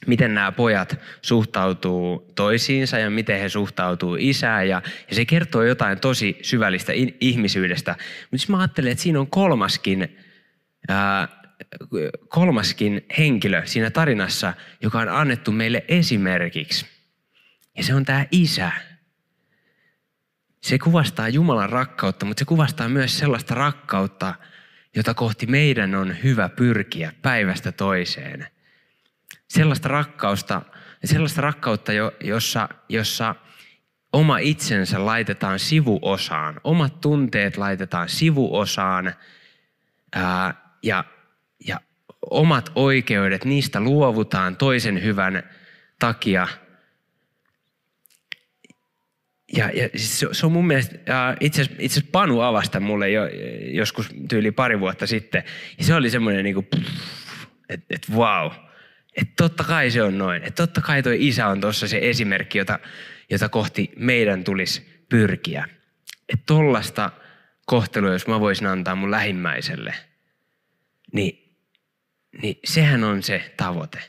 miten 0.07 0.33
nämä 0.33 0.51
pojat 0.51 0.99
suhtautuu 1.21 2.31
toisiinsa 2.35 2.97
ja 2.97 3.09
miten 3.09 3.39
he 3.39 3.49
suhtautuu 3.49 4.17
isään. 4.19 4.69
Ja, 4.69 4.81
ja 5.09 5.15
se 5.15 5.25
kertoo 5.25 5.63
jotain 5.63 5.99
tosi 5.99 6.37
syvällistä 6.41 6.93
ihmisyydestä. 7.19 7.95
Mutta 8.31 8.45
mä 8.49 8.59
ajattelen, 8.59 8.91
että 8.91 9.03
siinä 9.03 9.19
on 9.19 9.27
kolmaskin, 9.27 10.17
kolmaskin 12.27 13.05
henkilö 13.17 13.65
siinä 13.65 13.89
tarinassa, 13.89 14.53
joka 14.81 14.99
on 14.99 15.09
annettu 15.09 15.51
meille 15.51 15.85
esimerkiksi. 15.87 16.85
Ja 17.77 17.83
se 17.83 17.95
on 17.95 18.05
tämä 18.05 18.25
isä. 18.31 18.71
Se 20.61 20.77
kuvastaa 20.79 21.29
Jumalan 21.29 21.69
rakkautta, 21.69 22.25
mutta 22.25 22.41
se 22.41 22.45
kuvastaa 22.45 22.89
myös 22.89 23.19
sellaista 23.19 23.55
rakkautta, 23.55 24.35
jota 24.95 25.13
kohti 25.13 25.45
meidän 25.45 25.95
on 25.95 26.15
hyvä 26.23 26.49
pyrkiä 26.49 27.13
päivästä 27.21 27.71
toiseen. 27.71 28.47
Sellaista 29.47 29.87
rakkausta, 29.89 30.61
sellaista 31.05 31.41
rakkautta, 31.41 31.91
jossa, 32.23 32.69
jossa 32.89 33.35
oma 34.13 34.37
itsensä 34.37 35.05
laitetaan 35.05 35.59
sivuosaan, 35.59 36.61
omat 36.63 37.01
tunteet 37.01 37.57
laitetaan 37.57 38.09
sivuosaan 38.09 39.13
ää, 40.15 40.66
ja, 40.83 41.03
ja 41.67 41.79
omat 42.29 42.71
oikeudet, 42.75 43.45
niistä 43.45 43.79
luovutaan 43.79 44.55
toisen 44.55 45.03
hyvän 45.03 45.43
takia– 45.99 46.47
ja, 49.53 49.69
ja 49.73 49.89
siis 49.95 50.19
se, 50.19 50.27
se 50.31 50.45
on 50.45 50.51
mun 50.51 50.67
mielestä, 50.67 50.95
itse 51.39 51.61
asiassa 51.61 52.01
Panu 52.11 52.41
avasta 52.41 52.79
mulle 52.79 53.09
jo 53.09 53.21
joskus 53.71 54.09
tyyli 54.29 54.51
pari 54.51 54.79
vuotta 54.79 55.07
sitten. 55.07 55.43
Ja 55.77 55.83
se 55.83 55.95
oli 55.95 56.09
semmoinen 56.09 56.43
niin 56.43 56.67
että 57.69 57.85
et, 57.89 58.09
wow. 58.15 58.51
Että 59.15 59.33
totta 59.37 59.63
kai 59.63 59.91
se 59.91 60.03
on 60.03 60.17
noin. 60.17 60.43
Että 60.43 60.63
totta 60.63 60.81
kai 60.81 61.03
toi 61.03 61.27
isä 61.27 61.47
on 61.47 61.61
tuossa 61.61 61.87
se 61.87 61.99
esimerkki, 62.01 62.57
jota, 62.57 62.79
jota 63.29 63.49
kohti 63.49 63.91
meidän 63.95 64.43
tulisi 64.43 65.05
pyrkiä. 65.09 65.65
Että 66.29 66.43
tollasta 66.45 67.11
kohtelua, 67.65 68.11
jos 68.11 68.27
mä 68.27 68.39
voisin 68.39 68.67
antaa 68.67 68.95
mun 68.95 69.11
lähimmäiselle, 69.11 69.93
niin, 71.13 71.55
niin 72.41 72.59
sehän 72.65 73.03
on 73.03 73.23
se 73.23 73.53
tavoite. 73.57 74.03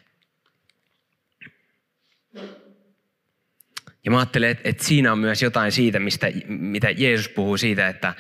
Ja 4.05 4.11
mä 4.11 4.19
ajattelen, 4.19 4.51
että, 4.51 4.69
että 4.69 4.85
siinä 4.85 5.13
on 5.13 5.19
myös 5.19 5.43
jotain 5.43 5.73
siitä, 5.73 6.01
mistä, 6.01 6.27
mitä 6.47 6.91
Jeesus 6.91 7.29
puhuu 7.29 7.57
siitä, 7.57 7.89
että, 7.89 8.15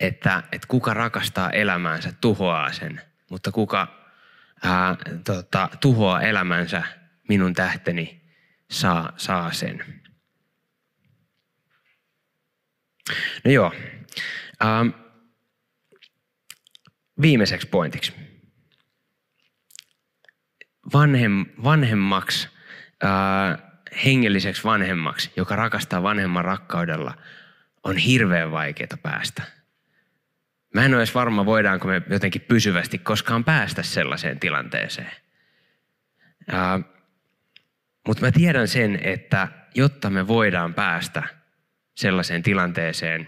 että, 0.00 0.42
että 0.52 0.68
kuka 0.68 0.94
rakastaa 0.94 1.50
elämäänsä, 1.50 2.12
tuhoaa 2.20 2.72
sen. 2.72 3.00
Mutta 3.30 3.52
kuka 3.52 4.06
ää, 4.62 4.96
tota, 5.24 5.68
tuhoaa 5.80 6.22
elämänsä, 6.22 6.82
minun 7.28 7.54
tähteni, 7.54 8.20
saa, 8.70 9.12
saa 9.16 9.52
sen. 9.52 9.84
No 13.44 13.50
joo. 13.50 13.72
Ähm, 14.64 14.88
viimeiseksi 17.22 17.68
pointiksi. 17.68 18.12
Vanhem, 20.92 21.46
vanhemmaksi 21.64 22.48
ää, 23.02 23.58
hengelliseksi 24.04 24.64
vanhemmaksi, 24.64 25.32
joka 25.36 25.56
rakastaa 25.56 26.02
vanhemman 26.02 26.44
rakkaudella, 26.44 27.14
on 27.84 27.96
hirveän 27.96 28.52
vaikeaa 28.52 28.98
päästä. 29.02 29.42
Mä 30.74 30.84
en 30.84 30.94
ole 30.94 31.00
edes 31.00 31.14
varma, 31.14 31.46
voidaanko 31.46 31.88
me 31.88 32.02
jotenkin 32.10 32.42
pysyvästi 32.42 32.98
koskaan 32.98 33.44
päästä 33.44 33.82
sellaiseen 33.82 34.40
tilanteeseen. 34.40 35.12
Mutta 38.06 38.24
mä 38.26 38.32
tiedän 38.32 38.68
sen, 38.68 38.98
että 39.02 39.48
jotta 39.74 40.10
me 40.10 40.28
voidaan 40.28 40.74
päästä 40.74 41.22
sellaiseen 41.94 42.42
tilanteeseen, 42.42 43.26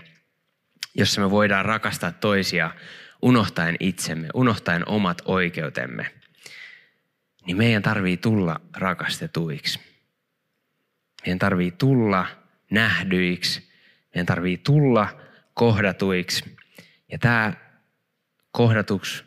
jossa 0.94 1.20
me 1.20 1.30
voidaan 1.30 1.64
rakastaa 1.64 2.12
toisia 2.12 2.70
unohtaen 3.22 3.76
itsemme, 3.80 4.28
unohtaen 4.34 4.88
omat 4.88 5.22
oikeutemme, 5.24 6.10
niin 7.46 7.56
meidän 7.56 7.82
tarvii 7.82 8.16
tulla 8.16 8.60
rakastetuiksi. 8.76 9.80
Meidän 11.26 11.38
tarvii 11.38 11.70
tulla 11.70 12.26
nähdyiksi. 12.70 13.70
Meidän 14.14 14.26
tarvii 14.26 14.58
tulla 14.58 15.20
kohdatuiksi. 15.54 16.56
Ja 17.12 17.18
tämä 17.18 17.52
kohdatuksi, 18.52 19.24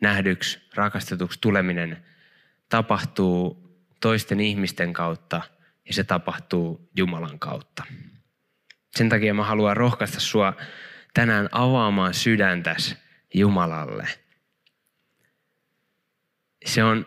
nähdyksi, 0.00 0.68
rakastetuksi 0.74 1.38
tuleminen 1.40 2.04
tapahtuu 2.68 3.68
toisten 4.00 4.40
ihmisten 4.40 4.92
kautta 4.92 5.42
ja 5.86 5.94
se 5.94 6.04
tapahtuu 6.04 6.90
Jumalan 6.96 7.38
kautta. 7.38 7.84
Sen 8.96 9.08
takia 9.08 9.34
mä 9.34 9.44
haluan 9.44 9.76
rohkaista 9.76 10.20
sua 10.20 10.56
tänään 11.14 11.48
avaamaan 11.52 12.14
sydäntäsi 12.14 12.96
Jumalalle. 13.34 14.08
Se 16.64 16.84
on 16.84 17.06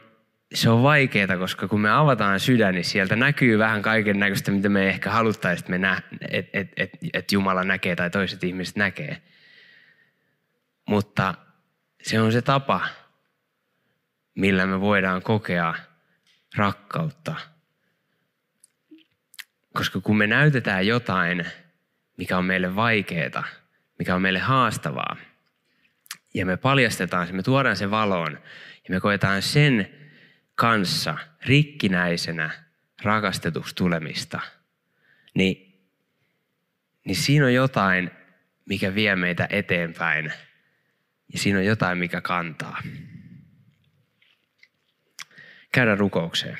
se 0.53 0.69
on 0.69 0.83
vaikeaa, 0.83 1.37
koska 1.37 1.67
kun 1.67 1.81
me 1.81 1.91
avataan 1.91 2.39
sydän, 2.39 2.73
niin 2.75 2.85
sieltä 2.85 3.15
näkyy 3.15 3.57
vähän 3.57 3.81
kaiken 3.81 4.19
näköistä, 4.19 4.51
mitä 4.51 4.69
me 4.69 4.89
ehkä 4.89 5.11
haluttaisiin, 5.11 5.73
että, 5.73 6.01
et, 6.31 6.49
et, 6.53 6.71
et, 6.77 6.89
et 7.13 7.31
Jumala 7.31 7.63
näkee 7.63 7.95
tai 7.95 8.09
toiset 8.09 8.43
ihmiset 8.43 8.75
näkee. 8.75 9.21
Mutta 10.87 11.33
se 12.03 12.21
on 12.21 12.31
se 12.31 12.41
tapa, 12.41 12.87
millä 14.35 14.65
me 14.65 14.81
voidaan 14.81 15.21
kokea 15.21 15.73
rakkautta. 16.55 17.35
Koska 19.73 20.01
kun 20.01 20.17
me 20.17 20.27
näytetään 20.27 20.87
jotain, 20.87 21.45
mikä 22.17 22.37
on 22.37 22.45
meille 22.45 22.75
vaikeaa, 22.75 23.43
mikä 23.99 24.15
on 24.15 24.21
meille 24.21 24.39
haastavaa, 24.39 25.15
ja 26.33 26.45
me 26.45 26.57
paljastetaan 26.57 27.27
se, 27.27 27.33
me 27.33 27.43
tuodaan 27.43 27.77
se 27.77 27.91
valoon, 27.91 28.31
ja 28.83 28.89
me 28.89 28.99
koetaan 28.99 29.41
sen 29.41 29.89
kanssa 30.55 31.17
rikkinäisenä, 31.45 32.49
rakastetuksi 33.03 33.75
tulemista, 33.75 34.39
niin, 35.33 35.81
niin 37.05 37.15
siinä 37.15 37.45
on 37.45 37.53
jotain, 37.53 38.11
mikä 38.65 38.95
vie 38.95 39.15
meitä 39.15 39.47
eteenpäin. 39.49 40.33
Ja 41.33 41.39
siinä 41.39 41.59
on 41.59 41.65
jotain, 41.65 41.97
mikä 41.97 42.21
kantaa. 42.21 42.81
Käydään 45.71 45.97
rukoukseen. 45.97 46.57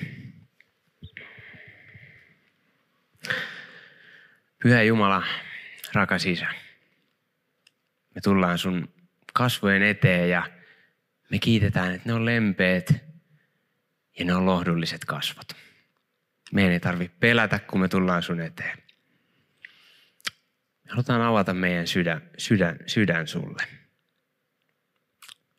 Pyhä 4.64 4.84
Jumala, 4.84 5.24
rakas 5.94 6.26
Isä, 6.26 6.48
me 8.16 8.22
tullaan 8.22 8.58
sun 8.58 8.91
kasvojen 9.34 9.84
eteen 9.84 10.30
ja 10.30 10.50
me 11.30 11.40
kiitetään, 11.40 11.96
että 11.96 12.10
ne 12.10 12.14
on 12.14 12.26
lempeät 12.26 12.94
ja 14.20 14.26
ne 14.26 14.36
on 14.36 14.46
lohdulliset 14.46 15.06
kasvot. 15.06 15.56
Meidän 16.52 16.74
ei 16.74 16.80
tarvitse 16.80 17.18
pelätä, 17.20 17.60
kun 17.60 17.82
me 17.82 17.88
tullaan 17.88 18.24
sun 18.24 18.42
eteen. 18.42 18.78
Me 20.84 20.90
halutaan 20.90 21.22
avata 21.22 21.54
meidän 21.54 21.88
sydän, 21.88 22.30
sydän, 22.38 22.80
sydän 22.86 23.28
sulle. 23.28 23.64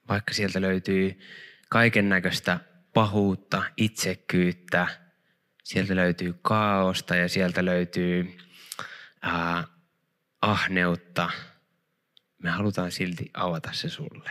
Vaikka 0.08 0.34
sieltä 0.34 0.60
löytyy 0.60 1.20
kaiken 1.68 2.08
näköistä 2.08 2.60
pahuutta, 2.94 3.62
itsekyyttä, 3.76 4.86
sieltä 5.64 5.96
löytyy 5.96 6.34
kaaosta 6.42 7.16
ja 7.16 7.28
sieltä 7.28 7.64
löytyy 7.64 8.38
ää, 9.22 9.64
ahneutta. 10.42 11.30
Me 12.42 12.50
halutaan 12.50 12.92
silti 12.92 13.30
avata 13.34 13.72
se 13.72 13.88
sulle. 13.88 14.30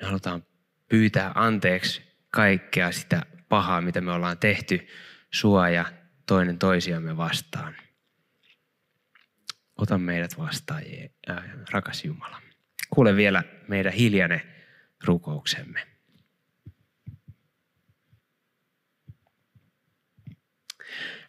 Me 0.00 0.06
halutaan 0.06 0.46
pyytää 0.88 1.32
anteeksi 1.34 2.02
kaikkea 2.30 2.92
sitä 2.92 3.22
pahaa, 3.48 3.80
mitä 3.80 4.00
me 4.00 4.12
ollaan 4.12 4.38
tehty 4.38 4.86
sua 5.30 5.68
ja 5.68 5.92
toinen 6.26 6.58
toisiamme 6.58 7.16
vastaan. 7.16 7.76
Ota 9.76 9.98
meidät 9.98 10.38
vastaan, 10.38 10.82
rakas 11.70 12.04
Jumala. 12.04 12.42
Kuule 12.90 13.16
vielä 13.16 13.42
meidän 13.68 13.92
hiljainen 13.92 14.42
rukouksemme. 15.04 15.95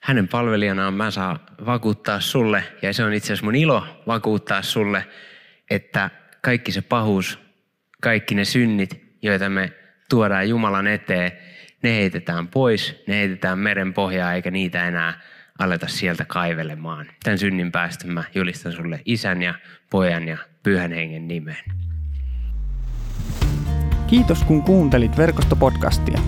Hänen 0.08 0.28
palvelijanaan 0.28 0.94
mä 0.94 1.12
saan 1.12 1.40
vakuuttaa 1.66 2.20
sulle, 2.20 2.64
ja 2.82 2.94
se 2.94 3.04
on 3.04 3.14
itse 3.14 3.28
asiassa 3.28 3.46
mun 3.46 3.56
ilo 3.56 3.84
vakuuttaa 4.08 4.62
sulle, 4.62 5.06
että 5.70 6.10
kaikki 6.42 6.72
se 6.72 6.82
pahuus, 6.82 7.40
kaikki 8.02 8.36
ne 8.36 8.46
synnit, 8.46 9.18
joita 9.22 9.50
me 9.50 9.74
tuodaan 10.10 10.50
Jumalan 10.50 10.88
eteen, 10.88 11.32
ne 11.84 11.96
heitetään 11.96 12.48
pois, 12.48 13.04
ne 13.08 13.16
heitetään 13.16 13.60
meren 13.60 13.94
pohjaan 13.94 14.36
eikä 14.36 14.52
niitä 14.52 14.88
enää 14.88 15.22
aleta 15.60 15.88
sieltä 15.88 16.26
kaivelemaan. 16.26 17.08
Tämän 17.24 17.38
synnin 17.38 17.72
päästä 17.72 18.08
mä 18.08 18.24
julistan 18.36 18.72
sulle 18.72 19.02
isän 19.06 19.42
ja 19.42 19.54
pojan 19.90 20.28
ja 20.28 20.38
pyhän 20.64 20.92
hengen 20.92 21.28
nimeen. 21.28 21.64
Kiitos 24.08 24.44
kun 24.44 24.64
kuuntelit 24.64 25.18
verkostopodcastia. 25.18 26.20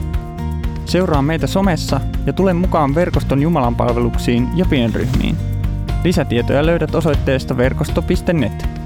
Seuraa 0.89 1.21
meitä 1.21 1.47
somessa 1.47 2.01
ja 2.25 2.33
tule 2.33 2.53
mukaan 2.53 2.95
verkoston 2.95 3.41
Jumalan 3.41 3.75
palveluksiin 3.75 4.47
ja 4.55 4.65
pienryhmiin. 4.69 5.35
Lisätietoja 6.03 6.65
löydät 6.65 6.95
osoitteesta 6.95 7.57
verkosto.net. 7.57 8.78